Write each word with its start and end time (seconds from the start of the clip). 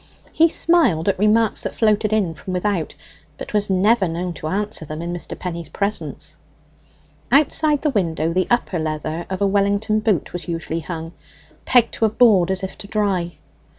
He 0.31 0.49
smiled 0.49 1.07
at 1.09 1.19
remarks 1.19 1.61
that 1.61 1.75
floated 1.75 2.11
in 2.11 2.33
from 2.33 2.53
without, 2.53 2.95
but 3.37 3.53
was 3.53 3.69
never 3.69 4.07
known 4.07 4.33
to 4.33 4.47
answer 4.47 4.83
them 4.83 4.99
in 4.99 5.13
Mr. 5.13 5.37
Penny's 5.37 5.69
presence. 5.69 6.37
Outside 7.31 7.83
the 7.83 7.91
window 7.91 8.33
the 8.33 8.47
upper 8.49 8.79
leather 8.79 9.27
of 9.29 9.43
a 9.43 9.45
Wellington 9.47 9.99
boot 9.99 10.33
was 10.33 10.47
usually 10.47 10.79
hung, 10.79 11.11
pegged 11.65 11.93
to 11.93 12.05
a 12.05 12.09
board 12.09 12.49
as 12.49 12.63
if 12.63 12.79
to 12.79 12.87
dry. 12.87 13.37